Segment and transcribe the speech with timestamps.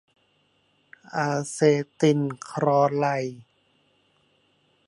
[1.15, 1.59] อาเซ
[1.99, 2.19] ติล
[2.49, 3.41] คลอไรด์